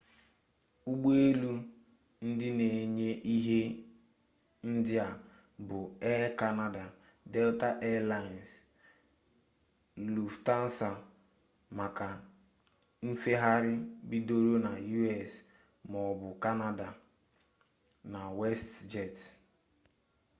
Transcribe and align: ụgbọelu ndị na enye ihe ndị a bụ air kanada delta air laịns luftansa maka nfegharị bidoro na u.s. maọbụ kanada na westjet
ụgbọelu 0.89 1.53
ndị 2.27 2.47
na 2.59 2.65
enye 2.81 3.11
ihe 3.35 3.61
ndị 4.71 4.93
a 5.07 5.07
bụ 5.67 5.79
air 6.09 6.25
kanada 6.39 6.83
delta 7.33 7.69
air 7.87 8.01
laịns 8.11 8.51
luftansa 10.13 10.89
maka 11.77 12.07
nfegharị 13.07 13.73
bidoro 14.09 14.53
na 14.65 14.71
u.s. 14.97 15.31
maọbụ 15.91 16.27
kanada 16.43 16.89
na 18.11 18.19
westjet 18.39 19.17